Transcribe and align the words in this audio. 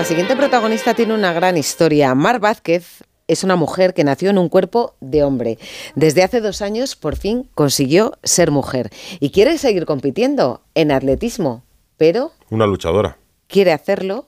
Nuestra 0.00 0.16
siguiente 0.16 0.34
protagonista 0.34 0.94
tiene 0.94 1.12
una 1.12 1.34
gran 1.34 1.58
historia. 1.58 2.14
Mar 2.14 2.40
Vázquez 2.40 3.04
es 3.28 3.44
una 3.44 3.54
mujer 3.54 3.92
que 3.92 4.02
nació 4.02 4.30
en 4.30 4.38
un 4.38 4.48
cuerpo 4.48 4.94
de 5.02 5.22
hombre. 5.22 5.58
Desde 5.94 6.22
hace 6.22 6.40
dos 6.40 6.62
años 6.62 6.96
por 6.96 7.16
fin 7.16 7.50
consiguió 7.54 8.12
ser 8.22 8.50
mujer 8.50 8.88
y 9.20 9.28
quiere 9.28 9.58
seguir 9.58 9.84
compitiendo 9.84 10.62
en 10.74 10.90
atletismo, 10.90 11.64
pero... 11.98 12.30
Una 12.48 12.66
luchadora. 12.66 13.18
Quiere 13.46 13.74
hacerlo 13.74 14.24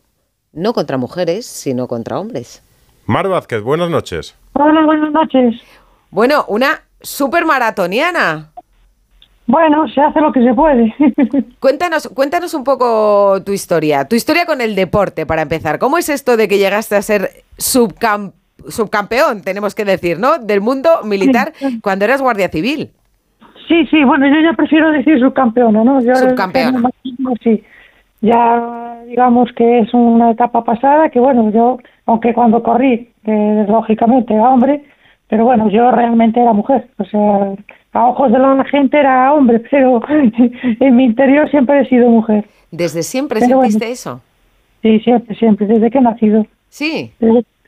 no 0.52 0.74
contra 0.74 0.98
mujeres, 0.98 1.46
sino 1.46 1.88
contra 1.88 2.20
hombres. 2.20 2.62
Mar 3.06 3.26
Vázquez, 3.28 3.62
buenas 3.62 3.88
noches. 3.88 4.34
Hola, 4.52 4.84
buenas 4.84 5.10
noches. 5.10 5.54
Bueno, 6.10 6.44
una 6.48 6.82
supermaratoniana. 7.00 8.51
Bueno, 9.46 9.88
se 9.88 10.00
hace 10.00 10.20
lo 10.20 10.32
que 10.32 10.42
se 10.42 10.54
puede. 10.54 10.94
cuéntanos, 11.60 12.08
cuéntanos 12.14 12.54
un 12.54 12.64
poco 12.64 13.42
tu 13.44 13.52
historia, 13.52 14.06
tu 14.06 14.14
historia 14.16 14.46
con 14.46 14.60
el 14.60 14.74
deporte 14.74 15.26
para 15.26 15.42
empezar. 15.42 15.78
¿Cómo 15.78 15.98
es 15.98 16.08
esto 16.08 16.36
de 16.36 16.48
que 16.48 16.58
llegaste 16.58 16.96
a 16.96 17.02
ser 17.02 17.30
subcampeón, 17.58 19.42
tenemos 19.42 19.74
que 19.74 19.84
decir, 19.84 20.18
¿no? 20.18 20.38
Del 20.38 20.60
mundo 20.60 20.88
militar 21.04 21.52
cuando 21.82 22.04
eras 22.04 22.22
guardia 22.22 22.48
civil. 22.48 22.90
Sí, 23.68 23.86
sí, 23.86 24.04
bueno, 24.04 24.26
yo 24.26 24.40
ya 24.40 24.52
prefiero 24.54 24.90
decir 24.90 25.18
subcampeona, 25.18 25.82
¿no? 25.84 26.00
Yo 26.00 26.14
subcampeona. 26.14 26.90
Sí, 27.42 27.62
ya 28.20 29.00
digamos 29.06 29.50
que 29.56 29.80
es 29.80 29.92
una 29.92 30.30
etapa 30.30 30.62
pasada 30.64 31.08
que, 31.08 31.20
bueno, 31.20 31.50
yo, 31.50 31.78
aunque 32.06 32.32
cuando 32.34 32.62
corrí, 32.62 33.10
lógicamente 33.24 34.34
era 34.34 34.50
hombre, 34.50 34.84
pero 35.32 35.46
bueno, 35.46 35.70
yo 35.70 35.90
realmente 35.90 36.38
era 36.38 36.52
mujer, 36.52 36.88
o 36.98 37.04
sea, 37.06 37.54
a 37.94 38.06
ojos 38.06 38.30
de 38.30 38.38
la 38.38 38.62
gente 38.64 38.98
era 38.98 39.32
hombre, 39.32 39.60
pero 39.70 40.02
en 40.10 40.94
mi 40.94 41.04
interior 41.04 41.50
siempre 41.50 41.80
he 41.80 41.88
sido 41.88 42.10
mujer. 42.10 42.44
¿Desde 42.70 43.02
siempre 43.02 43.40
sentiste 43.40 43.90
eso? 43.90 44.20
Sí, 44.82 45.00
siempre, 45.00 45.34
siempre, 45.36 45.66
desde 45.66 45.90
que 45.90 45.96
he 45.96 46.02
nacido. 46.02 46.46
Sí. 46.68 47.12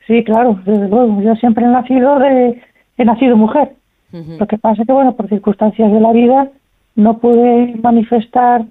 sí, 0.05 0.23
claro, 0.23 0.59
desde 0.63 0.87
luego. 0.87 1.19
Yo 1.23 1.33
siempre 1.37 1.65
he 1.65 1.67
nacido 1.67 2.19
de, 2.19 2.61
he 2.99 3.03
nacido 3.03 3.35
mujer. 3.35 3.71
Lo 4.11 4.45
que 4.45 4.59
pasa 4.59 4.83
es 4.83 4.87
que, 4.87 4.93
bueno, 4.93 5.15
por 5.15 5.27
circunstancias 5.27 5.91
de 5.91 5.99
la 5.99 6.11
vida 6.11 6.51
no 6.93 7.17
pude 7.17 7.77
manifestar 7.81 8.63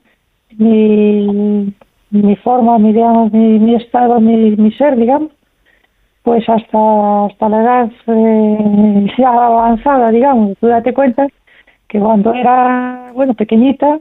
mi, 0.57 1.75
mi 2.11 2.37
forma, 2.37 2.79
mi, 2.79 2.93
digamos, 2.93 3.33
mi, 3.33 3.59
mi 3.59 3.75
estado, 3.75 4.21
mi, 4.21 4.53
mi 4.53 4.71
ser, 4.71 4.97
digamos, 4.97 5.33
pues 6.25 6.49
hasta, 6.49 7.27
hasta 7.27 7.49
la 7.51 7.63
edad 7.63 7.91
eh, 8.07 9.07
ya 9.19 9.29
avanzada, 9.29 10.11
digamos. 10.11 10.57
Tú 10.59 10.67
date 10.67 10.95
cuenta 10.95 11.29
que 11.87 12.01
cuando 12.01 12.33
era, 12.33 13.13
bueno, 13.15 13.35
pequeñita, 13.35 14.01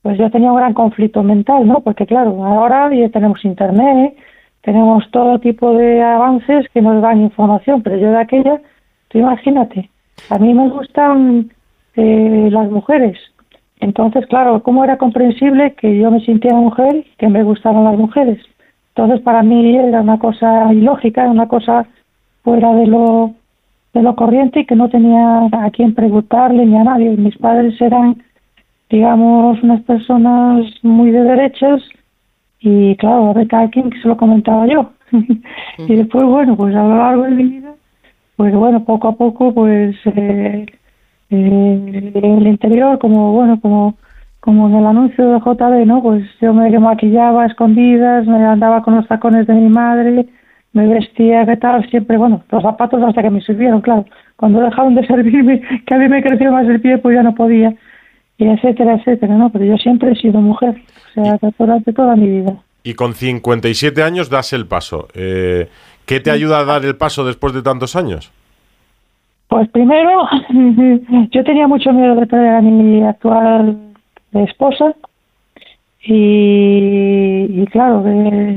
pues 0.00 0.18
yo 0.18 0.30
tenía 0.30 0.50
un 0.50 0.56
gran 0.56 0.72
conflicto 0.72 1.22
mental, 1.22 1.68
¿no? 1.68 1.80
Porque 1.80 2.06
claro, 2.06 2.42
ahora 2.42 2.88
tenemos 3.12 3.44
internet, 3.44 4.16
tenemos 4.62 5.10
todo 5.10 5.38
tipo 5.40 5.74
de 5.74 6.02
avances 6.02 6.66
que 6.72 6.80
nos 6.80 7.02
dan 7.02 7.20
información, 7.20 7.82
pero 7.82 7.98
yo 7.98 8.12
de 8.12 8.18
aquella, 8.18 8.62
tú 9.08 9.18
imagínate, 9.18 9.90
a 10.30 10.38
mí 10.38 10.54
me 10.54 10.70
gustan 10.70 11.50
eh, 11.96 12.48
las 12.50 12.70
mujeres. 12.70 13.18
Entonces, 13.80 14.26
claro, 14.26 14.62
¿cómo 14.62 14.84
era 14.84 14.96
comprensible 14.96 15.74
que 15.74 15.98
yo 15.98 16.10
me 16.10 16.20
sintiera 16.20 16.56
mujer 16.56 16.96
y 16.96 17.16
que 17.18 17.28
me 17.28 17.42
gustaran 17.42 17.84
las 17.84 17.98
mujeres? 17.98 18.38
Entonces, 18.98 19.20
para 19.22 19.44
mí 19.44 19.76
era 19.76 20.00
una 20.00 20.18
cosa 20.18 20.72
ilógica, 20.72 21.30
una 21.30 21.46
cosa 21.46 21.86
fuera 22.42 22.74
de 22.74 22.88
lo 22.88 23.32
de 23.94 24.02
lo 24.02 24.16
corriente 24.16 24.60
y 24.60 24.66
que 24.66 24.74
no 24.74 24.88
tenía 24.88 25.46
a 25.52 25.70
quien 25.70 25.94
preguntarle 25.94 26.66
ni 26.66 26.76
a 26.76 26.82
nadie. 26.82 27.10
Mis 27.10 27.38
padres 27.38 27.80
eran, 27.80 28.20
digamos, 28.90 29.62
unas 29.62 29.82
personas 29.82 30.66
muy 30.82 31.12
de 31.12 31.22
derechas 31.22 31.80
y 32.58 32.96
claro, 32.96 33.30
a 33.30 33.34
ver 33.34 33.46
cada 33.46 33.70
quien 33.70 33.88
se 34.02 34.08
lo 34.08 34.16
comentaba 34.16 34.66
yo. 34.66 34.90
y 35.78 35.94
después, 35.94 36.24
bueno, 36.24 36.56
pues 36.56 36.74
a 36.74 36.82
lo 36.82 36.96
largo 36.96 37.22
de 37.22 37.30
mi 37.30 37.44
vida, 37.44 37.74
pues 38.34 38.52
bueno, 38.52 38.84
poco 38.84 39.06
a 39.06 39.12
poco, 39.12 39.54
pues 39.54 39.94
eh, 40.06 40.66
eh, 41.30 42.12
el 42.16 42.46
interior, 42.48 42.98
como 42.98 43.32
bueno, 43.32 43.60
como 43.60 43.94
como 44.48 44.66
en 44.66 44.76
el 44.76 44.86
anuncio 44.86 45.28
de 45.28 45.40
JB, 45.40 45.84
¿no? 45.84 46.02
Pues 46.02 46.24
yo 46.40 46.54
me 46.54 46.70
maquillaba 46.78 47.42
a 47.42 47.46
escondidas, 47.48 48.26
me 48.26 48.42
andaba 48.42 48.80
con 48.80 48.96
los 48.96 49.06
tacones 49.06 49.46
de 49.46 49.52
mi 49.52 49.68
madre, 49.68 50.24
me 50.72 50.86
vestía, 50.86 51.44
¿qué 51.44 51.58
tal? 51.58 51.86
Siempre, 51.90 52.16
bueno, 52.16 52.42
los 52.50 52.62
zapatos 52.62 53.02
hasta 53.02 53.20
que 53.20 53.28
me 53.28 53.42
sirvieron, 53.42 53.82
claro. 53.82 54.06
Cuando 54.36 54.60
dejaron 54.60 54.94
de 54.94 55.06
servirme, 55.06 55.60
que 55.86 55.94
a 55.94 55.98
mí 55.98 56.08
me 56.08 56.22
creció 56.22 56.50
más 56.50 56.66
el 56.66 56.80
pie, 56.80 56.96
pues 56.96 57.14
ya 57.14 57.22
no 57.22 57.34
podía. 57.34 57.74
Y 58.38 58.46
etcétera, 58.46 58.94
etcétera, 58.94 59.36
¿no? 59.36 59.50
Pero 59.50 59.66
yo 59.66 59.76
siempre 59.76 60.12
he 60.12 60.16
sido 60.16 60.40
mujer, 60.40 60.80
o 61.10 61.12
sea, 61.12 61.38
durante 61.58 61.92
toda 61.92 62.16
mi 62.16 62.40
vida. 62.40 62.54
Y 62.82 62.94
con 62.94 63.12
57 63.12 64.02
años 64.02 64.30
das 64.30 64.54
el 64.54 64.66
paso. 64.66 65.08
Eh, 65.12 65.68
¿Qué 66.06 66.20
te 66.20 66.30
ayuda 66.30 66.60
a 66.60 66.64
dar 66.64 66.86
el 66.86 66.96
paso 66.96 67.26
después 67.26 67.52
de 67.52 67.60
tantos 67.60 67.96
años? 67.96 68.32
Pues 69.48 69.68
primero, 69.68 70.26
yo 71.32 71.44
tenía 71.44 71.68
mucho 71.68 71.92
miedo 71.92 72.14
de 72.14 72.26
perder 72.26 72.54
a 72.54 72.62
mi 72.62 73.02
actual 73.02 73.87
esposa, 74.32 74.94
y, 76.10 77.66
claro, 77.66 78.04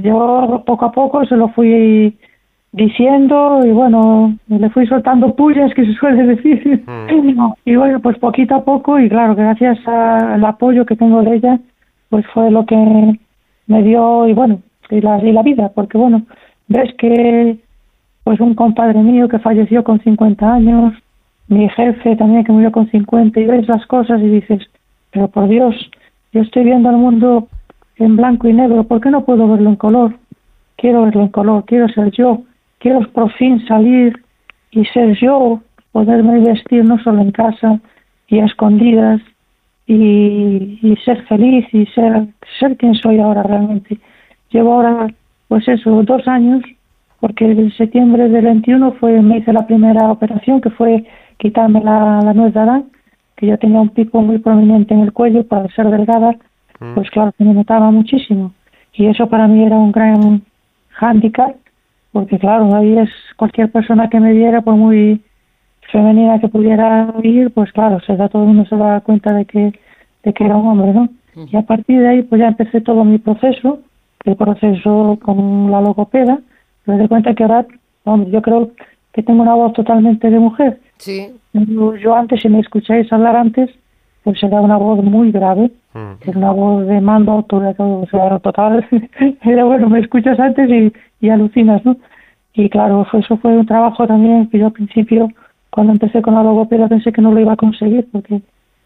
yo 0.02 0.64
poco 0.66 0.86
a 0.86 0.92
poco 0.92 1.26
se 1.26 1.36
lo 1.36 1.50
fui 1.50 2.16
diciendo 2.72 3.60
y 3.66 3.72
bueno, 3.72 4.38
le 4.48 4.70
fui 4.70 4.88
soltando 4.88 5.36
pullas 5.36 5.74
que 5.74 5.86
se 5.86 5.94
suele 5.94 6.24
decir. 6.24 6.84
Mm. 6.88 7.54
y 7.66 7.76
bueno, 7.76 8.00
pues 8.00 8.18
poquito 8.20 8.56
a 8.56 8.64
poco 8.64 9.00
y 9.00 9.10
claro, 9.10 9.36
gracias 9.36 9.86
al 9.88 10.44
apoyo 10.46 10.86
que 10.86 10.96
tengo 10.96 11.22
de 11.24 11.36
ella, 11.36 11.60
pues 12.10 12.26
fue 12.34 12.52
lo 12.52 12.66
que 12.66 13.20
me 13.68 13.84
dio 13.84 14.28
y 14.28 14.34
bueno, 14.34 14.62
y 14.90 15.02
la, 15.02 15.20
y 15.24 15.32
la 15.32 15.44
vida, 15.44 15.72
porque 15.76 15.98
bueno, 15.98 16.24
ves 16.68 16.94
que 16.98 17.58
pues 18.24 18.40
un 18.40 18.54
compadre 18.54 19.00
mío 19.00 19.28
que 19.28 19.40
falleció 19.40 19.84
con 19.84 20.00
50 20.00 20.54
años, 20.54 20.94
mi 21.48 21.68
jefe 21.70 22.16
también 22.16 22.46
que 22.46 22.52
murió 22.52 22.72
con 22.72 22.90
50 22.90 23.40
y 23.40 23.46
ves 23.46 23.68
las 23.68 23.86
cosas 23.88 24.22
y 24.22 24.28
dices, 24.28 24.62
pero 25.12 25.28
por 25.28 25.48
Dios, 25.48 25.76
yo 26.32 26.42
estoy 26.42 26.64
viendo 26.64 26.90
el 26.90 26.98
mundo 26.98 27.48
en 27.98 28.16
blanco 28.16 28.48
y 28.48 28.54
negro, 28.54 28.84
¿por 28.84 29.02
qué 29.02 29.10
no 29.10 29.26
puedo 29.26 29.48
verlo 29.48 29.70
en 29.70 29.76
color? 29.76 30.16
Quiero 30.78 31.04
verlo 31.04 31.24
en 31.24 31.28
color, 31.30 31.66
quiero 31.66 31.88
ser 31.90 32.12
yo, 32.12 32.44
quiero 32.80 33.02
por 33.12 33.32
fin 33.34 33.66
salir 33.68 34.24
y 34.72 34.86
ser 34.86 35.16
yo, 35.20 35.62
poderme 35.92 36.40
vestir 36.40 36.84
no 36.86 36.98
solo 37.04 37.22
en 37.22 37.32
casa 37.32 37.80
y 38.28 38.40
a 38.40 38.46
escondidas 38.46 39.22
y, 39.86 40.98
ser 41.04 41.22
feliz 41.24 41.66
y 41.74 41.86
ser, 41.88 42.28
ser 42.60 42.78
quien 42.78 42.96
soy 42.96 43.20
ahora 43.20 43.44
realmente. 43.44 43.98
Llevo 44.52 44.74
ahora, 44.74 45.08
pues 45.48 45.68
eso, 45.68 46.04
dos 46.04 46.28
años, 46.28 46.64
porque 47.20 47.46
en 47.46 47.72
septiembre 47.72 48.30
del 48.30 48.46
21 48.46 48.94
fue, 48.94 49.22
me 49.22 49.40
hice 49.40 49.52
la 49.52 49.68
primera 49.68 50.12
operación, 50.12 50.62
que 50.62 50.70
fue 50.70 51.04
quitarme 51.38 51.84
la, 51.84 52.22
la 52.24 52.34
nuez 52.34 52.54
de 52.54 52.60
Adán, 52.60 52.86
que 53.42 53.48
yo 53.48 53.58
tenía 53.58 53.82
un 53.82 53.90
pico 53.90 54.22
muy 54.22 54.38
prominente 54.38 54.94
en 54.94 55.00
el 55.00 55.14
cuello 55.14 55.44
para 55.44 55.68
ser 55.70 55.90
delgada, 55.90 56.36
mm. 56.80 56.94
pues 56.94 57.10
claro 57.10 57.32
que 57.36 57.44
me 57.44 57.56
notaba 57.56 57.90
muchísimo. 57.90 58.54
Y 58.94 59.08
eso 59.08 59.28
para 59.28 59.48
mí 59.48 59.64
era 59.64 59.78
un 59.78 59.92
gran 59.92 60.44
hándicap, 60.90 61.56
porque 62.12 62.38
claro, 62.38 62.76
ahí 62.76 63.00
es 63.00 63.10
cualquier 63.38 63.72
persona 63.72 64.10
que 64.10 64.20
me 64.20 64.34
viera, 64.34 64.62
por 64.62 64.76
muy 64.76 65.22
femenina 65.92 66.40
que 66.40 66.50
pudiera 66.50 67.12
ir, 67.24 67.50
pues 67.52 67.72
claro, 67.72 68.00
se 68.02 68.16
da 68.16 68.30
todo 68.30 68.44
el 68.44 68.50
mundo 68.50 68.66
se 68.70 68.78
da 68.78 69.02
cuenta 69.02 69.34
de 69.34 69.46
que, 69.46 69.74
de 70.24 70.34
que 70.34 70.46
era 70.46 70.56
un 70.56 70.68
hombre, 70.68 70.94
¿no? 70.94 71.10
Y 71.52 71.58
a 71.58 71.64
partir 71.64 72.00
de 72.00 72.10
ahí, 72.10 72.22
pues 72.22 72.42
ya 72.42 72.50
empecé 72.50 72.80
todo 72.82 73.04
mi 73.04 73.18
proceso, 73.18 73.80
el 74.24 74.36
proceso 74.36 75.18
con 75.24 75.72
la 75.72 75.82
logopeda, 75.82 76.40
me 76.86 76.98
doy 76.98 77.08
cuenta 77.08 77.34
que 77.34 77.44
ahora, 77.44 77.66
hombre, 78.04 78.30
yo 78.30 78.44
creo 78.44 78.70
que 79.14 79.24
tengo 79.24 79.42
una 79.42 79.56
voz 79.56 79.74
totalmente 79.74 80.30
de 80.30 80.38
mujer. 80.38 80.80
Sí. 81.02 81.34
Yo, 81.54 82.16
antes, 82.16 82.42
si 82.42 82.50
me 82.50 82.60
escucháis 82.60 83.12
hablar 83.12 83.36
antes, 83.36 83.72
pues 84.24 84.42
era 84.44 84.62
una 84.62 84.78
voz 84.78 85.04
muy 85.04 85.32
grave, 85.32 85.72
mm. 85.94 86.30
era 86.30 86.38
una 86.38 86.52
voz 86.52 86.86
de 86.86 87.02
mando, 87.02 87.44
todo, 87.50 87.74
o 88.02 88.08
sea, 88.10 88.38
total, 88.38 88.88
era 89.42 89.64
bueno, 89.64 89.90
me 89.90 90.00
escuchas 90.00 90.40
antes 90.40 90.70
y, 90.70 90.94
y 91.26 91.30
alucinas, 91.30 91.84
¿no? 91.84 91.98
Y 92.54 92.70
claro, 92.70 93.08
eso 93.12 93.38
fue 93.38 93.58
un 93.58 93.66
trabajo 93.66 94.06
también 94.06 94.48
que 94.50 94.60
yo 94.60 94.68
al 94.68 94.74
principio, 94.74 95.30
cuando 95.72 95.94
empecé 95.94 96.22
con 96.22 96.36
la 96.36 96.44
logopeda, 96.44 96.88
pensé 96.88 97.12
que 97.12 97.22
no 97.22 97.32
lo 97.32 97.40
iba 97.40 97.54
a 97.54 97.58
conseguir, 97.58 98.08
porque 98.12 98.42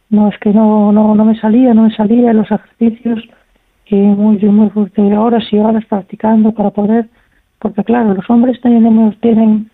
no, 0.10 0.30
es 0.30 0.38
que 0.40 0.52
no, 0.54 0.94
no, 0.94 1.16
no 1.16 1.26
me 1.26 1.38
salía, 1.38 1.74
no 1.74 1.84
me 1.84 1.96
salía 1.96 2.32
los 2.32 2.50
ejercicios, 2.50 3.22
y 3.88 3.96
muy, 3.96 4.38
muy, 4.38 4.72
de 4.96 5.18
horas 5.18 5.44
y 5.52 5.58
horas 5.58 5.84
practicando 5.86 6.54
para 6.54 6.70
poder, 6.70 7.10
porque 7.60 7.84
claro, 7.84 8.14
los 8.14 8.30
hombres 8.30 8.62
también 8.62 9.18
tienen 9.20 9.70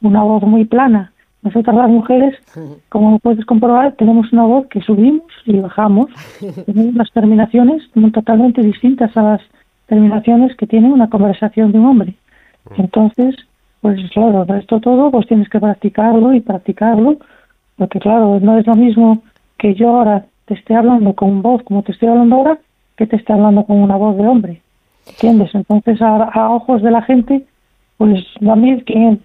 una 0.00 0.22
voz 0.22 0.42
muy 0.42 0.64
plana. 0.64 1.12
Nosotras 1.42 1.76
las 1.76 1.88
mujeres, 1.88 2.34
como 2.88 3.18
puedes 3.18 3.44
comprobar, 3.44 3.92
tenemos 3.92 4.32
una 4.32 4.44
voz 4.44 4.66
que 4.68 4.80
subimos 4.80 5.26
y 5.46 5.58
bajamos. 5.58 6.06
tenemos 6.66 6.94
unas 6.94 7.12
terminaciones 7.12 7.82
totalmente 8.12 8.62
distintas 8.62 9.16
a 9.16 9.22
las 9.22 9.40
terminaciones 9.86 10.56
que 10.56 10.66
tiene 10.66 10.92
una 10.92 11.08
conversación 11.08 11.72
de 11.72 11.78
un 11.78 11.86
hombre. 11.86 12.14
Entonces, 12.76 13.36
pues 13.80 13.98
claro, 14.12 14.44
esto 14.56 14.80
todo 14.80 15.10
pues 15.10 15.26
tienes 15.26 15.48
que 15.48 15.60
practicarlo 15.60 16.34
y 16.34 16.40
practicarlo, 16.40 17.16
porque 17.76 18.00
claro, 18.00 18.38
no 18.40 18.58
es 18.58 18.66
lo 18.66 18.74
mismo 18.74 19.22
que 19.56 19.74
yo 19.74 19.90
ahora 19.90 20.26
te 20.44 20.54
esté 20.54 20.74
hablando 20.74 21.14
con 21.14 21.42
voz 21.42 21.62
como 21.62 21.82
te 21.82 21.92
estoy 21.92 22.08
hablando 22.08 22.36
ahora, 22.36 22.58
que 22.96 23.06
te 23.06 23.16
esté 23.16 23.32
hablando 23.32 23.64
con 23.64 23.78
una 23.78 23.96
voz 23.96 24.16
de 24.16 24.26
hombre. 24.26 24.62
¿Entiendes? 25.06 25.54
Entonces, 25.54 26.02
a, 26.02 26.50
ojos 26.50 26.82
de 26.82 26.90
la 26.90 27.02
gente, 27.02 27.46
pues 27.96 28.24
a 28.46 28.56
mí, 28.56 28.82
que, 28.82 29.18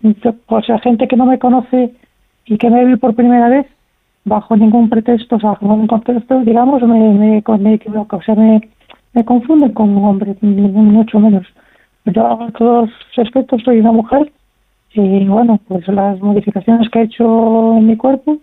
o 0.48 0.62
sea, 0.62 0.80
gente 0.80 1.08
que 1.08 1.18
no 1.18 1.26
me 1.26 1.40
conoce 1.40 1.94
y 2.46 2.58
que 2.58 2.70
me 2.70 2.86
ve 2.86 2.98
por 2.98 3.16
primera 3.16 3.50
vez, 3.50 3.68
bajo 4.26 4.56
ningún 4.56 4.90
pretexto, 4.90 5.36
o 5.36 5.40
sea, 5.40 5.52
bajo 5.52 5.66
ningún 5.66 5.88
contexto, 5.88 6.42
digamos, 6.42 6.82
me, 6.84 7.14
me, 7.14 7.44
me 7.60 7.74
equivoco, 7.74 8.18
o 8.18 8.22
sea, 8.22 8.36
me, 8.36 8.62
me 9.14 9.26
confunden 9.26 9.74
con 9.74 9.96
un 9.96 10.06
hombre, 10.06 10.36
mucho 10.42 11.20
menos. 11.20 11.46
Yo 12.06 12.40
en 12.42 12.52
todos 12.54 12.90
los 12.90 13.28
aspectos 13.28 13.62
soy 13.64 13.80
una 13.80 13.92
mujer 13.92 14.32
y 14.94 15.26
bueno, 15.26 15.60
pues 15.68 15.88
las 15.88 16.20
modificaciones 16.20 16.90
que 16.90 17.00
he 17.00 17.04
hecho 17.04 17.78
en 17.78 17.88
mi 17.88 17.98
cuerpo, 17.98 18.38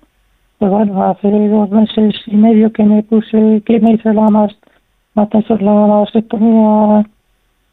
pues 0.59 0.71
bueno, 0.71 1.03
hace 1.05 1.31
dos 1.49 1.71
meses 1.71 2.15
y 2.27 2.37
medio 2.37 2.73
que 2.73 2.83
me 2.85 3.03
puse, 3.03 3.63
que 3.65 3.81
me 3.81 3.93
hice 3.93 4.13
la 4.13 4.29
más, 4.29 4.57
la 5.15 5.29
mastectomía 5.73 7.07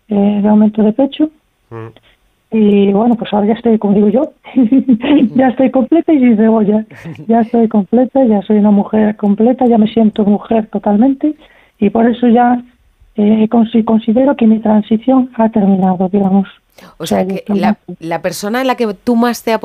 eh, 0.10 0.40
de 0.42 0.48
aumento 0.48 0.84
de 0.84 0.94
pecho. 0.94 1.30
Mm. 1.70 1.88
Y 2.52 2.94
bueno, 2.94 3.16
pues 3.16 3.34
ahora 3.34 3.48
ya 3.48 3.54
estoy, 3.54 3.78
como 3.78 3.94
digo 3.94 4.10
yo, 4.10 4.32
ya 5.36 5.50
estoy 5.50 5.70
completa 5.70 6.14
y 6.14 6.20
sin 6.20 6.38
cebolla. 6.38 6.86
Ya 7.28 7.42
estoy 7.42 7.68
completa, 7.68 8.24
ya 8.26 8.42
soy 8.44 8.58
una 8.58 8.72
mujer 8.72 9.16
completa, 9.18 9.66
ya 9.66 9.78
me 9.78 9.88
siento 9.88 10.24
mujer 10.24 10.68
totalmente 10.68 11.36
y 11.80 11.90
por 11.90 12.10
eso 12.10 12.28
ya 12.28 12.62
eh, 13.16 13.50
considero 13.50 14.36
que 14.36 14.48
mi 14.48 14.60
transición 14.60 15.30
ha 15.36 15.50
terminado, 15.50 16.08
digamos. 16.10 16.48
O 16.98 17.08
sea, 17.08 17.26
que 17.26 17.44
la, 18.00 18.22
persona 18.22 18.62
en 18.62 18.68
la 18.68 18.76
que 18.76 18.94
tú 18.94 19.16
más 19.16 19.44
te, 19.44 19.58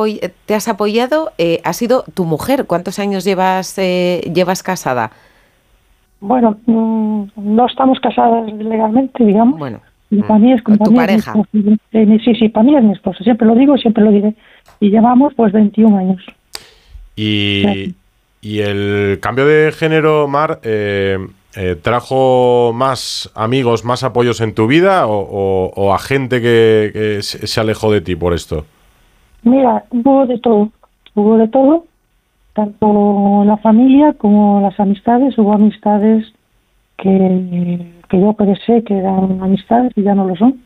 te 0.47 0.55
has 0.55 0.69
apoyado 0.69 1.31
eh, 1.39 1.61
ha 1.65 1.73
sido 1.75 2.05
tu 2.15 2.25
mujer. 2.25 2.67
¿Cuántos 2.67 2.99
años 2.99 3.25
llevas, 3.25 3.79
eh, 3.79 4.31
llevas 4.35 4.63
casada? 4.63 5.11
Bueno, 6.21 6.57
mm, 6.67 7.25
no 7.37 7.67
estamos 7.67 8.01
casadas 8.01 8.51
legalmente, 8.53 9.25
digamos. 9.25 9.59
Bueno. 9.59 9.81
Para 10.21 10.39
mí 10.39 10.53
es 10.53 10.63
como 10.63 10.79
tu 10.79 10.95
pareja. 10.95 11.35
Eh, 11.93 12.19
sí, 12.25 12.35
sí, 12.35 12.49
para 12.49 12.65
mí 12.65 12.77
es 12.77 12.85
mi 12.85 12.93
esposa. 12.93 13.25
Siempre 13.25 13.47
lo 13.47 13.55
digo, 13.55 13.77
siempre 13.79 14.05
lo 14.05 14.11
diré. 14.11 14.35
Y 14.81 14.91
llevamos 14.91 15.33
pues 15.35 15.53
21 15.53 15.97
años. 15.97 16.23
Y, 17.17 17.95
y 18.41 18.59
el 18.61 19.19
cambio 19.21 19.47
de 19.47 19.73
género, 19.73 20.29
Mar, 20.29 20.61
eh, 20.65 21.19
eh, 21.55 21.77
¿trajo 21.81 22.73
más 22.75 23.31
amigos, 23.35 23.85
más 23.85 24.05
apoyos 24.05 24.41
en 24.41 24.55
tu 24.55 24.67
vida 24.67 25.07
o, 25.07 25.93
a 25.95 25.99
gente 25.99 26.41
que, 26.41 27.19
se 27.21 27.61
alejó 27.61 27.93
de 27.93 28.01
ti 28.01 28.17
por 28.17 28.33
esto? 28.33 28.65
Mira, 29.43 29.85
hubo 29.91 30.27
de 30.27 30.39
todo, 30.39 30.71
hubo 31.15 31.37
de 31.37 31.49
todo, 31.49 31.85
tanto 32.55 33.45
la 33.45 33.59
familia 33.59 34.15
como 34.15 34.61
las 34.63 34.79
amistades, 34.81 35.37
hubo 35.37 35.53
amistades 35.53 36.33
que, 36.97 37.93
que 38.13 38.21
yo 38.21 38.35
pensé 38.35 38.85
que 38.85 38.99
eran 38.99 39.41
amistades 39.41 39.91
y 39.97 40.03
ya 40.03 40.15
no 40.15 40.27
lo 40.27 40.37
son. 40.37 40.61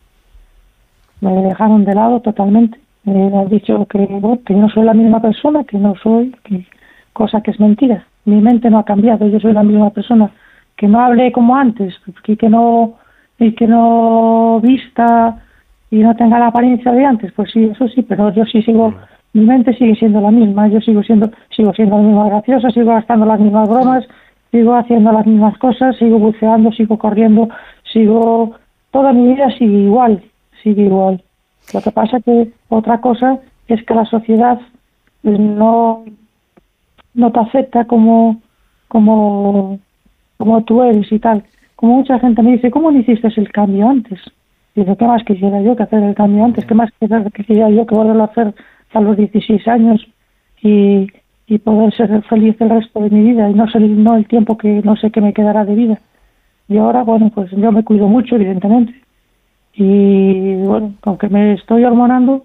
Me 1.21 1.31
dejaron 1.31 1.85
de 1.85 1.95
lado 1.95 2.19
totalmente. 2.19 2.77
Me 3.05 3.33
han 3.33 3.47
dicho 3.47 3.85
que, 3.85 4.05
que 4.45 4.53
no 4.53 4.67
soy 4.67 4.83
la 4.83 4.93
misma 4.93 5.21
persona, 5.21 5.63
que 5.63 5.77
no 5.77 5.95
soy, 6.03 6.35
que, 6.43 6.65
cosa 7.13 7.39
que 7.39 7.51
es 7.51 7.59
mentira. 7.61 8.05
Mi 8.25 8.41
mente 8.41 8.69
no 8.69 8.79
ha 8.79 8.83
cambiado, 8.83 9.25
yo 9.29 9.39
soy 9.39 9.53
la 9.53 9.63
misma 9.63 9.91
persona 9.91 10.29
que 10.75 10.89
no 10.89 10.99
hable 10.99 11.31
como 11.31 11.55
antes 11.55 11.95
y 12.27 12.35
que 12.35 12.49
no 12.49 12.95
y 13.39 13.53
que 13.53 13.65
no 13.65 14.59
vista 14.61 15.37
y 15.89 15.99
no 15.99 16.17
tenga 16.17 16.39
la 16.39 16.47
apariencia 16.47 16.91
de 16.91 17.05
antes 17.05 17.31
pues 17.31 17.51
sí 17.51 17.63
eso 17.63 17.87
sí 17.87 18.03
pero 18.03 18.31
yo 18.33 18.45
sí 18.45 18.61
sigo 18.61 18.93
mi 19.33 19.45
mente 19.45 19.73
sigue 19.75 19.95
siendo 19.95 20.21
la 20.21 20.31
misma 20.31 20.67
yo 20.67 20.81
sigo 20.81 21.01
siendo 21.01 21.31
sigo 21.55 21.73
siendo 21.73 21.97
la 21.97 22.03
misma 22.03 22.29
graciosa 22.29 22.69
sigo 22.71 22.91
gastando 22.91 23.25
las 23.25 23.39
mismas 23.39 23.69
bromas 23.69 24.07
sigo 24.51 24.75
haciendo 24.75 25.11
las 25.11 25.25
mismas 25.25 25.57
cosas 25.57 25.95
sigo 25.97 26.19
buceando 26.19 26.71
sigo 26.71 26.97
corriendo 26.97 27.49
sigo 27.91 28.55
toda 28.91 29.13
mi 29.13 29.33
vida 29.33 29.49
sigue 29.57 29.79
igual 29.79 30.23
sigue 30.63 30.83
igual 30.83 31.23
lo 31.73 31.81
que 31.81 31.91
pasa 31.91 32.19
que 32.21 32.51
otra 32.69 33.01
cosa 33.01 33.39
es 33.67 33.83
que 33.83 33.93
la 33.93 34.05
sociedad 34.05 34.59
pues, 35.21 35.39
no 35.39 36.05
no 37.13 37.31
te 37.31 37.39
acepta 37.39 37.85
como 37.85 38.41
como 38.87 39.79
como 40.37 40.63
tú 40.63 40.83
eres 40.83 41.11
y 41.11 41.19
tal. 41.19 41.43
Como 41.75 41.97
mucha 41.97 42.19
gente 42.19 42.41
me 42.41 42.53
dice, 42.53 42.71
¿cómo 42.71 42.91
no 42.91 42.99
hiciste 42.99 43.27
el 43.35 43.51
cambio 43.51 43.89
antes? 43.89 44.19
Y 44.75 44.81
dice, 44.81 44.95
¿qué 44.97 45.05
más 45.05 45.23
quisiera 45.23 45.61
yo 45.61 45.75
que 45.75 45.83
hacer 45.83 46.01
el 46.01 46.15
cambio 46.15 46.45
antes? 46.45 46.65
¿Qué 46.65 46.73
más 46.73 46.89
quisiera 47.35 47.69
yo 47.69 47.85
que 47.85 47.95
volverlo 47.95 48.23
a 48.23 48.27
hacer 48.27 48.53
a 48.93 49.01
los 49.01 49.17
16 49.17 49.67
años 49.67 50.07
y, 50.61 51.07
y 51.47 51.57
poder 51.59 51.93
ser 51.95 52.21
feliz 52.23 52.55
el 52.59 52.69
resto 52.69 52.99
de 52.99 53.09
mi 53.09 53.31
vida 53.31 53.49
y 53.49 53.53
no, 53.53 53.67
ser, 53.69 53.81
no 53.81 54.15
el 54.15 54.27
tiempo 54.27 54.57
que 54.57 54.81
no 54.83 54.95
sé 54.97 55.11
qué 55.11 55.21
me 55.21 55.33
quedará 55.33 55.65
de 55.65 55.75
vida? 55.75 55.99
Y 56.67 56.77
ahora, 56.77 57.03
bueno, 57.03 57.31
pues 57.33 57.49
yo 57.51 57.71
me 57.71 57.83
cuido 57.83 58.07
mucho, 58.07 58.35
evidentemente. 58.35 58.93
Y 59.73 60.55
bueno, 60.63 60.93
aunque 61.03 61.29
me 61.29 61.53
estoy 61.53 61.85
hormonando, 61.85 62.43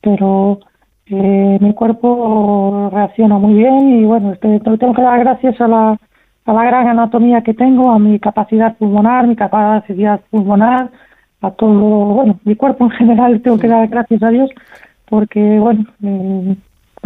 pero 0.00 0.60
eh, 1.06 1.58
mi 1.60 1.74
cuerpo 1.74 2.90
reacciona 2.92 3.38
muy 3.38 3.54
bien 3.54 4.00
y 4.00 4.04
bueno, 4.04 4.32
este, 4.32 4.60
tengo 4.60 4.94
que 4.94 5.02
dar 5.02 5.18
gracias 5.18 5.60
a 5.60 5.68
la 5.68 5.98
a 6.46 6.52
la 6.52 6.64
gran 6.64 6.88
anatomía 6.88 7.42
que 7.42 7.54
tengo, 7.54 7.90
a 7.90 7.98
mi 7.98 8.18
capacidad 8.20 8.76
pulmonar, 8.76 9.26
mi 9.26 9.34
capacidad 9.34 10.20
pulmonar, 10.30 10.90
a 11.42 11.50
todo, 11.50 12.14
bueno, 12.14 12.38
mi 12.44 12.54
cuerpo 12.54 12.84
en 12.84 12.90
general 12.90 13.42
tengo 13.42 13.58
que 13.58 13.68
dar 13.68 13.88
gracias 13.88 14.22
a 14.22 14.30
Dios 14.30 14.50
porque, 15.08 15.58
bueno, 15.58 15.84
eh, 16.02 16.56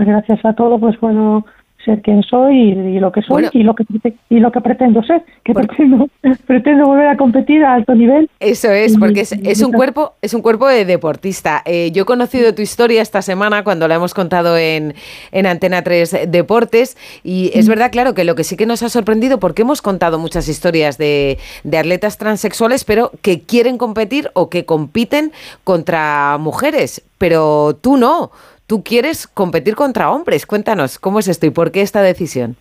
pues 0.01 0.09
gracias 0.09 0.43
a 0.47 0.55
todo 0.55 0.79
pues 0.79 0.97
puedo 0.97 1.45
ser 1.85 2.01
quien 2.01 2.23
soy 2.23 2.73
y, 2.73 3.01
lo 3.01 3.13
que 3.13 3.21
soy 3.21 3.51
y 3.53 3.63
lo 3.63 3.75
que 3.75 3.85
y 4.31 4.41
lo 4.41 4.51
que 4.51 4.63
pretendo 4.63 5.03
ser 5.03 5.23
que 5.45 5.53
pretendo, 5.53 6.09
pretendo 6.47 6.87
volver 6.87 7.09
a 7.09 7.19
competir 7.19 7.63
a 7.63 7.75
alto 7.75 7.95
nivel. 7.95 8.31
Eso 8.41 8.71
es 8.71 8.97
porque 8.97 9.21
es, 9.21 9.63
un 9.63 9.73
cuerpo 9.73 10.15
es 10.23 10.33
un 10.33 10.41
cuerpo 10.41 10.69
de 10.69 10.87
deportista. 10.87 11.63
Eh, 11.67 11.91
yo 11.93 12.05
he 12.05 12.07
conocido 12.07 12.55
tu 12.55 12.63
historia 12.63 13.03
esta 13.03 13.21
semana 13.21 13.63
cuando 13.63 13.89
la 13.89 13.97
hemos 13.97 14.15
contado 14.15 14.57
en, 14.57 14.95
en 15.33 15.47
Antena 15.47 15.83
3 15.83 16.29
Deportes 16.29 16.97
y 17.23 17.51
es 17.53 17.69
verdad 17.69 17.91
claro 17.93 18.15
que 18.15 18.25
lo 18.25 18.35
que 18.35 18.45
sí 18.45 18.57
que 18.57 18.65
nos 18.65 18.83
ha 18.83 18.89
sorprendido 18.89 19.39
porque 19.39 19.63
hemos 19.63 19.83
contado 19.83 20.19
muchas 20.19 20.49
historias 20.49 20.97
de, 20.97 21.37
de 21.65 21.77
atletas 21.77 22.17
transexuales 22.17 22.85
pero 22.85 23.11
que 23.21 23.43
quieren 23.43 23.77
competir 23.77 24.31
o 24.33 24.49
que 24.49 24.65
compiten 24.65 25.31
contra 25.63 26.39
mujeres 26.39 27.03
pero 27.19 27.77
tú 27.79 27.99
no 27.99 28.31
tú 28.71 28.85
quieres 28.85 29.27
competir 29.27 29.75
contra 29.75 30.13
hombres. 30.13 30.47
Cuéntanos, 30.47 31.01
¿cómo 31.01 31.19
es 31.19 31.27
esto 31.27 31.45
y 31.45 31.51
por 31.51 31.73
qué 31.73 31.83
esta 31.83 32.03
decisión? 32.03 32.55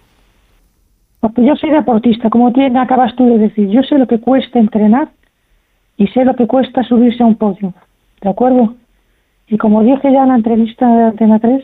Porque 1.20 1.46
yo 1.46 1.56
soy 1.56 1.70
deportista, 1.70 2.32
como 2.32 2.48
acabas 2.48 3.16
tú 3.16 3.28
de 3.28 3.38
decir. 3.38 3.70
Yo 3.70 3.84
sé 3.84 3.96
lo 4.00 4.08
que 4.08 4.20
cuesta 4.20 4.58
entrenar 4.58 5.10
y 5.98 6.08
sé 6.08 6.26
lo 6.26 6.36
que 6.36 6.48
cuesta 6.48 6.82
subirse 6.84 7.22
a 7.22 7.28
un 7.28 7.36
podio. 7.36 7.76
¿De 8.22 8.30
acuerdo? 8.30 8.74
Y 9.50 9.60
como 9.60 9.84
dije 9.84 10.12
ya 10.12 10.24
en 10.24 10.30
la 10.30 10.36
entrevista 10.38 10.88
de 10.88 11.04
Antena 11.04 11.38
3, 11.38 11.64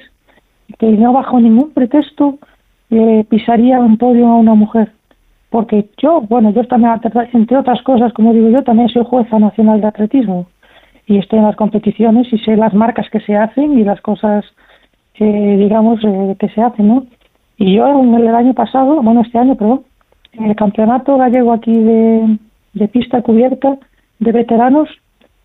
que 0.78 0.92
no 0.92 1.12
bajo 1.12 1.40
ningún 1.40 1.72
pretexto 1.72 2.38
eh, 2.92 3.26
pisaría 3.28 3.80
un 3.80 3.98
podio 3.98 4.28
a 4.28 4.36
una 4.36 4.54
mujer. 4.54 4.92
Porque 5.50 5.90
yo, 5.98 6.22
bueno, 6.22 6.52
yo 6.52 6.68
también, 6.68 7.02
entre 7.34 7.58
otras 7.58 7.82
cosas, 7.82 8.14
como 8.14 8.32
digo 8.32 8.50
yo, 8.50 8.64
también 8.64 8.90
soy 8.90 9.06
jueza 9.06 9.40
nacional 9.40 9.82
de 9.82 9.88
atletismo 9.88 10.46
y 11.08 11.18
estoy 11.18 11.40
en 11.40 11.46
las 11.46 11.56
competiciones 11.56 12.32
y 12.32 12.38
sé 12.40 12.56
las 12.56 12.74
marcas 12.74 13.10
que 13.10 13.20
se 13.20 13.36
hacen 13.36 13.78
y 13.78 13.84
las 13.84 14.02
cosas, 14.02 14.46
que 15.14 15.26
digamos, 15.26 16.04
eh, 16.04 16.36
que 16.40 16.50
se 16.50 16.62
hacen, 16.62 16.88
¿no? 16.88 17.06
Y 17.58 17.76
yo 17.76 17.88
en 17.88 18.14
el 18.14 18.36
año 18.36 18.54
pasado, 18.54 19.02
bueno, 19.02 19.22
este 19.22 19.38
año, 19.38 19.56
perdón, 19.56 19.84
en 20.34 20.46
el 20.46 20.56
campeonato 20.56 21.18
gallego 21.18 21.54
aquí 21.54 21.74
de, 21.74 22.38
de 22.74 22.88
pista 22.88 23.22
cubierta 23.22 23.78
de 24.20 24.32
veteranos, 24.32 24.90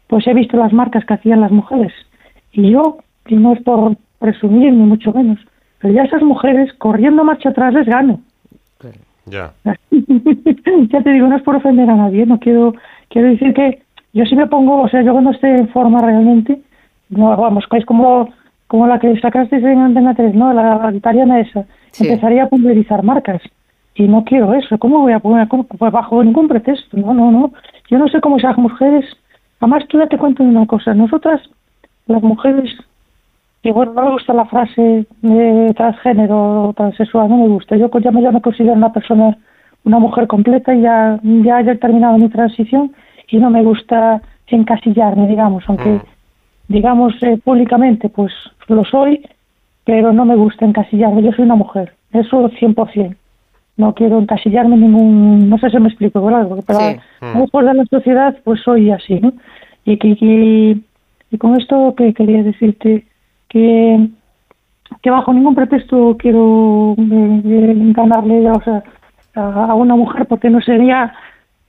pues 0.08 0.26
he 0.26 0.34
visto 0.34 0.56
las 0.56 0.72
marcas 0.72 1.04
que 1.04 1.14
hacían 1.14 1.40
las 1.40 1.52
mujeres. 1.52 1.92
Y 2.52 2.70
yo, 2.70 2.98
y 3.26 3.36
no 3.36 3.52
es 3.52 3.62
por 3.62 3.96
presumir 4.18 4.72
ni 4.72 4.84
mucho 4.84 5.12
menos, 5.12 5.38
pero 5.78 5.94
ya 5.94 6.02
esas 6.02 6.22
mujeres 6.22 6.72
corriendo 6.74 7.24
marcha 7.24 7.50
atrás 7.50 7.72
les 7.74 7.86
gano. 7.86 8.20
Ya. 9.26 9.52
ya 9.90 11.02
te 11.02 11.10
digo, 11.10 11.28
no 11.28 11.36
es 11.36 11.42
por 11.42 11.56
ofender 11.56 11.88
a 11.88 11.94
nadie, 11.94 12.26
no 12.26 12.40
quiero, 12.40 12.74
quiero 13.08 13.28
decir 13.28 13.54
que 13.54 13.82
yo 14.12 14.24
sí 14.24 14.34
me 14.34 14.46
pongo, 14.46 14.82
o 14.82 14.88
sea, 14.88 15.02
yo 15.02 15.12
cuando 15.12 15.30
esté 15.30 15.54
en 15.54 15.68
forma 15.68 16.00
realmente, 16.00 16.60
no, 17.10 17.36
vamos, 17.36 17.64
es 17.72 17.84
como, 17.84 18.28
como 18.66 18.86
la 18.86 18.98
que 18.98 19.18
sacaste 19.20 19.56
en 19.56 19.78
Antena 19.78 20.14
3, 20.14 20.34
¿no? 20.34 20.52
La, 20.52 20.90
italiana 20.94 21.40
esa. 21.40 21.64
Empezaría 21.98 22.44
a 22.44 22.48
pulverizar 22.48 23.02
marcas. 23.02 23.42
Y 23.96 24.04
no 24.06 24.24
quiero 24.24 24.54
eso. 24.54 24.78
¿Cómo 24.78 25.00
voy 25.00 25.12
a 25.12 25.18
poner? 25.18 25.48
Pues 25.48 25.92
bajo 25.92 26.22
ningún 26.22 26.46
pretexto. 26.46 26.96
No, 26.96 27.12
no, 27.12 27.32
no. 27.32 27.52
Yo 27.90 27.98
no 27.98 28.06
sé 28.08 28.20
cómo 28.20 28.36
esas 28.36 28.56
mujeres. 28.56 29.04
Además, 29.58 29.86
tú 29.88 29.98
ya 29.98 30.06
te 30.06 30.16
cuento 30.16 30.44
una 30.44 30.66
cosa. 30.66 30.94
Nosotras, 30.94 31.40
las 32.06 32.22
mujeres, 32.22 32.70
y 33.62 33.72
bueno, 33.72 33.92
no 33.92 34.04
me 34.04 34.10
gusta 34.12 34.32
la 34.32 34.46
frase 34.46 35.06
de 35.20 35.74
transgénero 35.76 36.68
o 36.68 36.72
transexual, 36.72 37.28
no 37.28 37.36
me 37.38 37.48
gusta. 37.48 37.76
Yo 37.76 37.90
ya 37.98 38.10
me, 38.12 38.22
ya 38.22 38.30
me 38.30 38.40
considero 38.40 38.74
una 38.74 38.92
persona, 38.92 39.36
una 39.84 39.98
mujer 39.98 40.28
completa 40.28 40.72
y 40.72 40.82
ya, 40.82 41.18
ya 41.22 41.60
he 41.60 41.76
terminado 41.76 42.16
mi 42.16 42.28
transición 42.28 42.92
y 43.30 43.38
no 43.38 43.50
me 43.50 43.62
gusta 43.62 44.20
encasillarme, 44.46 45.28
digamos, 45.28 45.64
aunque 45.68 45.90
mm. 45.90 46.02
digamos 46.68 47.14
eh, 47.22 47.38
públicamente 47.42 48.08
pues 48.08 48.32
lo 48.68 48.84
soy, 48.84 49.24
pero 49.84 50.12
no 50.12 50.24
me 50.24 50.36
gusta 50.36 50.64
encasillarme, 50.64 51.22
yo 51.22 51.32
soy 51.32 51.44
una 51.44 51.54
mujer, 51.56 51.94
eso 52.12 52.50
100%. 52.50 53.16
no 53.76 53.94
quiero 53.94 54.18
encasillarme 54.18 54.74
en 54.74 54.80
ningún, 54.82 55.48
no 55.48 55.58
sé 55.58 55.70
si 55.70 55.78
me 55.78 55.88
explico, 55.88 56.22
¿verdad? 56.22 56.48
Porque 56.48 56.64
pero 56.66 57.40
después 57.40 57.66
de 57.66 57.74
la 57.74 57.84
sociedad, 57.86 58.36
pues 58.44 58.60
soy 58.62 58.90
así, 58.90 59.20
¿no? 59.20 59.32
Y, 59.84 59.96
que, 59.96 60.76
y 61.30 61.38
con 61.38 61.58
esto 61.58 61.94
que 61.96 62.12
quería 62.12 62.42
decirte 62.42 63.06
que, 63.48 64.08
que 65.02 65.10
bajo 65.10 65.32
ningún 65.32 65.54
pretexto 65.54 66.16
quiero 66.18 66.94
eh, 66.98 67.72
ganarle 67.94 68.50
o 68.50 68.60
sea, 68.62 68.82
a, 69.34 69.74
una 69.74 69.96
mujer 69.96 70.26
porque 70.26 70.50
no 70.50 70.60
sería 70.60 71.12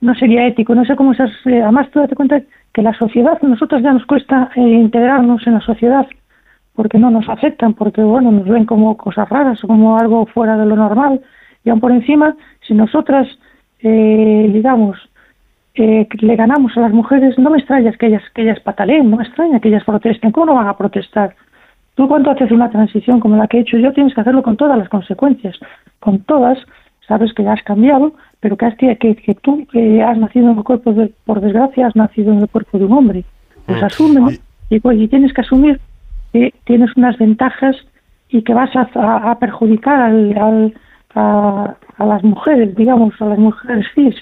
no 0.02 0.14
sería 0.14 0.46
ético, 0.46 0.74
no 0.74 0.84
sé 0.84 0.94
cómo 0.94 1.12
esas, 1.12 1.30
eh, 1.46 1.62
además 1.62 1.88
tú 1.90 2.00
date 2.00 2.14
cuenta 2.14 2.42
que 2.74 2.82
la 2.82 2.92
sociedad, 2.92 3.40
nosotros 3.40 3.82
ya 3.82 3.94
nos 3.94 4.04
cuesta 4.04 4.50
eh, 4.54 4.60
integrarnos 4.60 5.46
en 5.46 5.54
la 5.54 5.60
sociedad 5.60 6.06
porque 6.74 6.98
no 6.98 7.10
nos 7.10 7.28
aceptan, 7.28 7.74
porque 7.74 8.02
bueno, 8.02 8.30
nos 8.30 8.46
ven 8.46 8.66
como 8.66 8.96
cosas 8.96 9.28
raras 9.28 9.62
o 9.64 9.66
como 9.66 9.98
algo 9.98 10.26
fuera 10.26 10.58
de 10.58 10.66
lo 10.66 10.76
normal 10.76 11.22
y 11.64 11.70
aún 11.70 11.80
por 11.80 11.92
encima, 11.92 12.34
si 12.66 12.74
nosotras, 12.74 13.28
eh, 13.80 14.50
digamos, 14.52 14.98
eh, 15.74 16.06
le 16.20 16.36
ganamos 16.36 16.76
a 16.76 16.80
las 16.80 16.92
mujeres, 16.92 17.38
no 17.38 17.50
me 17.50 17.58
extrañas 17.58 17.96
que 17.96 18.06
ellas, 18.06 18.22
que 18.34 18.42
ellas 18.42 18.60
pataleen, 18.60 19.10
no 19.10 19.16
me 19.16 19.24
extraña 19.24 19.60
que 19.60 19.68
ellas 19.68 19.84
protesten. 19.84 20.32
¿Cómo 20.32 20.46
no 20.46 20.54
van 20.54 20.68
a 20.68 20.76
protestar? 20.76 21.34
Tú 21.94 22.08
cuando 22.08 22.30
haces 22.30 22.50
una 22.50 22.70
transición 22.70 23.20
como 23.20 23.36
la 23.36 23.46
que 23.46 23.58
he 23.58 23.60
hecho 23.60 23.78
yo, 23.78 23.92
tienes 23.92 24.14
que 24.14 24.20
hacerlo 24.20 24.42
con 24.42 24.56
todas 24.56 24.78
las 24.78 24.88
consecuencias, 24.88 25.56
con 26.00 26.20
todas, 26.20 26.58
sabes 27.06 27.32
que 27.32 27.44
ya 27.44 27.52
has 27.52 27.62
cambiado, 27.62 28.12
pero 28.40 28.56
que, 28.56 28.66
has, 28.66 28.76
que, 28.76 28.96
que 28.96 29.34
tú 29.42 29.66
que 29.70 30.02
has 30.02 30.18
nacido 30.18 30.50
en 30.50 30.58
el 30.58 30.64
cuerpo, 30.64 30.92
de, 30.92 31.12
por 31.24 31.40
desgracia, 31.40 31.86
has 31.86 31.96
nacido 31.96 32.32
en 32.32 32.40
el 32.40 32.48
cuerpo 32.48 32.78
de 32.78 32.84
un 32.84 32.92
hombre. 32.92 33.24
Pues 33.66 33.80
mm. 33.80 33.84
asume, 33.84 34.38
y, 34.70 34.80
pues, 34.80 34.98
y 34.98 35.08
tienes 35.08 35.32
que 35.32 35.42
asumir 35.42 35.80
que 36.32 36.54
tienes 36.64 36.96
unas 36.96 37.18
ventajas 37.18 37.76
y 38.30 38.42
que 38.42 38.54
vas 38.54 38.70
a, 38.74 39.38
perjudicar 39.38 40.10
al 40.10 40.74
a, 41.14 41.76
las 41.98 42.22
mujeres, 42.24 42.74
digamos, 42.74 43.14
a 43.20 43.26
las 43.26 43.38
mujeres 43.38 43.86
cis. 43.94 44.14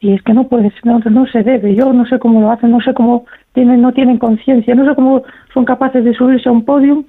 Y 0.00 0.12
es 0.12 0.22
que 0.22 0.34
no 0.34 0.46
puede 0.46 0.72
no, 0.84 0.98
no 0.98 1.26
se 1.26 1.42
debe. 1.42 1.74
Yo 1.74 1.92
no 1.92 2.04
sé 2.06 2.18
cómo 2.18 2.40
lo 2.40 2.50
hacen, 2.50 2.70
no 2.70 2.80
sé 2.80 2.92
cómo 2.92 3.24
tienen, 3.54 3.80
no 3.80 3.92
tienen 3.92 4.18
conciencia, 4.18 4.74
no 4.74 4.84
sé 4.84 4.94
cómo 4.94 5.22
son 5.54 5.64
capaces 5.64 6.04
de 6.04 6.14
subirse 6.14 6.48
a 6.48 6.52
un 6.52 6.64
podio 6.64 7.04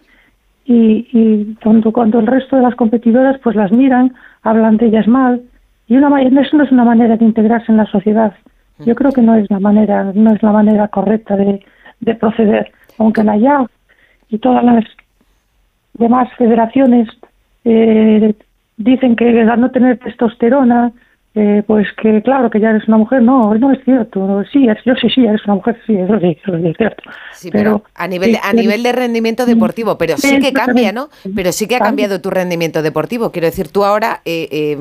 y, 0.67 1.07
y 1.13 1.55
cuando, 1.63 1.91
cuando 1.93 2.19
el 2.19 2.27
resto 2.27 2.57
de 2.57 2.61
las 2.61 2.75
competidoras 2.75 3.39
pues 3.41 3.55
las 3.55 3.71
miran, 3.71 4.13
hablan 4.43 4.77
de 4.77 4.87
ellas 4.87 5.07
mal. 5.07 5.41
Y 5.87 5.95
una, 5.95 6.21
eso 6.21 6.57
no 6.57 6.63
es 6.63 6.71
una 6.71 6.83
manera 6.83 7.15
de 7.15 7.23
integrarse 7.23 7.71
en 7.71 7.77
la 7.77 7.85
sociedad. 7.85 8.33
Yo 8.85 8.93
creo 8.93 9.11
que 9.11 9.21
no 9.21 9.35
es 9.35 9.49
la 9.49 9.59
manera, 9.59 10.11
no 10.13 10.33
es 10.33 10.43
la 10.43 10.51
manera 10.51 10.89
correcta 10.89 11.37
de, 11.37 11.63
de 12.01 12.15
proceder. 12.15 12.71
Aunque 12.99 13.23
la 13.23 13.37
ya 13.37 13.65
y 14.29 14.37
todas 14.39 14.63
las 14.63 14.83
demás 15.93 16.29
federaciones 16.37 17.07
eh, 17.63 18.35
dicen 18.75 19.15
que 19.15 19.41
al 19.41 19.61
no 19.61 19.71
tener 19.71 19.97
testosterona, 19.99 20.91
eh, 21.39 21.61
pues 21.67 21.87
que 22.01 22.23
claro, 22.23 22.49
que 22.49 22.59
ya 22.59 22.71
eres 22.71 22.87
una 22.87 22.97
mujer, 22.97 23.21
no, 23.21 23.53
no 23.53 23.71
es 23.71 23.83
cierto, 23.85 24.43
sí, 24.51 24.65
yo 24.85 24.95
sí, 24.95 25.07
sí, 25.07 25.23
eres 25.23 25.45
una 25.45 25.53
mujer, 25.53 25.79
sí, 25.85 25.95
eso 25.95 26.19
sí, 26.19 26.35
es 26.65 26.77
cierto. 26.77 27.03
Sí, 27.31 27.51
pero, 27.51 27.83
a 27.93 28.07
nivel, 28.07 28.31
de, 28.31 28.39
a 28.41 28.53
nivel 28.53 28.81
de 28.81 28.91
rendimiento 28.91 29.45
deportivo, 29.45 29.99
pero 29.99 30.17
sí 30.17 30.39
que 30.39 30.51
cambia, 30.51 30.91
¿no? 30.91 31.09
Pero 31.35 31.51
sí 31.51 31.67
que 31.67 31.75
ha 31.75 31.79
cambiado 31.79 32.21
tu 32.21 32.31
rendimiento 32.31 32.81
deportivo, 32.81 33.31
quiero 33.31 33.45
decir, 33.45 33.67
tú 33.67 33.85
ahora 33.85 34.21
eh, 34.25 34.47
eh, 34.51 34.77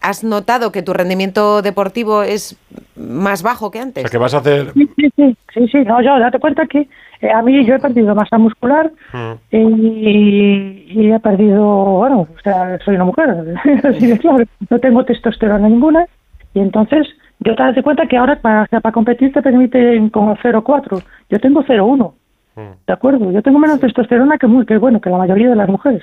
has 0.00 0.24
notado 0.24 0.72
que 0.72 0.80
tu 0.80 0.94
rendimiento 0.94 1.60
deportivo 1.60 2.22
es 2.22 2.56
más 2.96 3.42
bajo 3.42 3.70
que 3.70 3.80
antes. 3.80 4.10
¿Qué 4.10 4.16
vas 4.16 4.32
a 4.32 4.38
hacer? 4.38 4.72
Sí, 4.72 4.88
sí, 4.96 5.36
sí, 5.52 5.68
sí, 5.70 5.78
no, 5.84 6.00
yo 6.02 6.18
date 6.18 6.38
cuenta 6.38 6.66
que 6.66 6.88
eh, 7.20 7.30
a 7.30 7.42
mí 7.42 7.64
yo 7.64 7.74
he 7.74 7.78
perdido 7.78 8.14
masa 8.14 8.38
muscular 8.38 8.90
mm. 9.12 9.54
y, 9.54 11.10
he 11.12 11.20
perdido, 11.20 11.64
bueno, 11.64 12.20
o 12.20 12.40
sea, 12.42 12.78
soy 12.84 12.94
una 12.94 13.04
mujer, 13.04 13.54
así 13.84 14.06
de 14.06 14.18
claro, 14.18 14.44
no 14.68 14.78
tengo 14.78 15.04
testosterona 15.04 15.68
ninguna 15.68 16.06
y 16.54 16.60
entonces 16.60 17.06
yo 17.40 17.54
te 17.54 17.62
das 17.62 17.76
cuenta 17.82 18.06
que 18.06 18.16
ahora 18.16 18.36
para, 18.36 18.66
para 18.66 18.92
competir 18.92 19.32
te 19.32 19.42
permiten 19.42 20.10
como 20.10 20.36
0,4, 20.36 21.02
yo 21.28 21.38
tengo 21.40 21.62
0,1, 21.62 22.12
mm. 22.56 22.60
¿de 22.86 22.92
acuerdo? 22.92 23.30
Yo 23.30 23.42
tengo 23.42 23.58
menos 23.58 23.80
testosterona 23.80 24.38
que, 24.38 24.46
muy, 24.46 24.64
que, 24.64 24.78
bueno, 24.78 25.00
que 25.00 25.10
la 25.10 25.18
mayoría 25.18 25.50
de 25.50 25.56
las 25.56 25.68
mujeres 25.68 26.02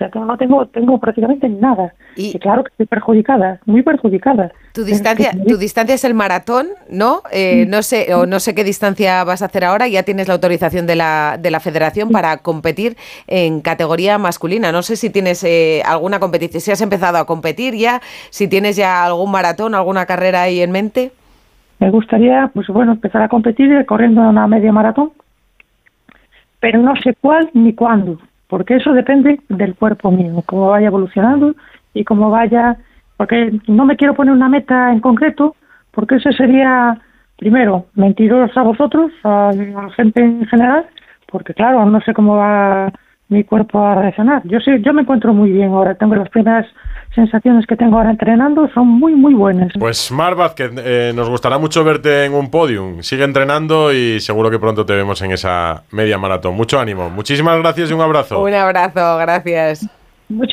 sea, 0.00 0.10
que 0.10 0.18
no 0.18 0.36
tengo, 0.38 0.66
tengo 0.66 0.98
prácticamente 0.98 1.48
nada. 1.48 1.92
Y, 2.16 2.36
claro 2.38 2.64
que 2.64 2.70
estoy 2.70 2.86
perjudicada, 2.86 3.60
muy 3.66 3.82
perjudicada. 3.82 4.50
Tu 4.72 4.82
distancia, 4.82 5.32
tu 5.46 5.58
distancia 5.58 5.94
es 5.94 6.04
el 6.04 6.14
maratón, 6.14 6.68
¿no? 6.88 7.22
Eh, 7.32 7.66
no 7.68 7.82
sé, 7.82 8.14
o 8.14 8.24
no 8.24 8.40
sé 8.40 8.54
qué 8.54 8.64
distancia 8.64 9.22
vas 9.24 9.42
a 9.42 9.46
hacer 9.46 9.64
ahora. 9.64 9.88
Ya 9.88 10.02
tienes 10.02 10.26
la 10.26 10.34
autorización 10.34 10.86
de 10.86 10.96
la, 10.96 11.36
de 11.38 11.50
la 11.50 11.60
Federación 11.60 12.10
para 12.10 12.38
competir 12.38 12.96
en 13.26 13.60
categoría 13.60 14.16
masculina. 14.16 14.72
No 14.72 14.82
sé 14.82 14.96
si 14.96 15.10
tienes 15.10 15.44
eh, 15.44 15.82
alguna 15.84 16.18
competición, 16.18 16.60
si 16.60 16.70
has 16.70 16.80
empezado 16.80 17.18
a 17.18 17.26
competir 17.26 17.74
ya, 17.74 18.00
si 18.30 18.48
tienes 18.48 18.76
ya 18.76 19.04
algún 19.04 19.30
maratón, 19.30 19.74
alguna 19.74 20.06
carrera 20.06 20.42
ahí 20.42 20.60
en 20.60 20.70
mente. 20.70 21.12
Me 21.78 21.90
gustaría, 21.90 22.50
pues 22.54 22.66
bueno, 22.68 22.92
empezar 22.92 23.22
a 23.22 23.28
competir 23.28 23.84
corriendo 23.86 24.22
una 24.22 24.46
media 24.46 24.72
maratón, 24.72 25.12
pero 26.58 26.80
no 26.80 26.94
sé 27.02 27.14
cuál 27.20 27.50
ni 27.54 27.74
cuándo 27.74 28.18
porque 28.50 28.74
eso 28.74 28.92
depende 28.92 29.40
del 29.48 29.76
cuerpo 29.76 30.10
mío, 30.10 30.42
cómo 30.44 30.68
vaya 30.68 30.88
evolucionando 30.88 31.54
y 31.94 32.04
cómo 32.04 32.30
vaya, 32.30 32.76
porque 33.16 33.52
no 33.68 33.84
me 33.84 33.96
quiero 33.96 34.14
poner 34.14 34.34
una 34.34 34.48
meta 34.48 34.92
en 34.92 34.98
concreto, 34.98 35.54
porque 35.92 36.16
eso 36.16 36.32
sería, 36.32 37.00
primero, 37.38 37.86
mentiros 37.94 38.50
a 38.56 38.62
vosotros, 38.62 39.12
a 39.22 39.52
la 39.54 39.88
gente 39.90 40.20
en 40.20 40.44
general, 40.46 40.84
porque 41.30 41.54
claro, 41.54 41.86
no 41.86 42.00
sé 42.00 42.12
cómo 42.12 42.36
va 42.36 42.92
mi 43.30 43.44
cuerpo 43.44 43.84
a 43.84 43.94
reaccionar. 43.94 44.42
Yo 44.44 44.58
sí, 44.60 44.72
yo 44.82 44.92
me 44.92 45.02
encuentro 45.02 45.32
muy 45.32 45.50
bien 45.50 45.70
ahora, 45.70 45.94
tengo 45.94 46.14
las 46.16 46.28
primeras 46.28 46.66
sensaciones 47.14 47.66
que 47.66 47.76
tengo 47.76 47.96
ahora 47.96 48.10
entrenando 48.10 48.68
son 48.74 48.86
muy, 48.86 49.14
muy 49.14 49.34
buenas. 49.34 49.72
Pues 49.78 50.10
Mar 50.12 50.34
Vázquez, 50.34 50.72
eh, 50.76 51.12
nos 51.14 51.28
gustará 51.28 51.58
mucho 51.58 51.82
verte 51.84 52.24
en 52.24 52.34
un 52.34 52.50
podium. 52.50 53.02
Sigue 53.02 53.24
entrenando 53.24 53.92
y 53.92 54.20
seguro 54.20 54.50
que 54.50 54.58
pronto 54.58 54.84
te 54.84 54.94
vemos 54.94 55.22
en 55.22 55.32
esa 55.32 55.82
media 55.90 56.18
maratón. 56.18 56.54
Mucho 56.54 56.78
ánimo. 56.78 57.08
Muchísimas 57.10 57.58
gracias 57.58 57.90
y 57.90 57.94
un 57.94 58.00
abrazo. 58.00 58.42
Un 58.42 58.54
abrazo, 58.54 59.18
gracias. 59.18 59.99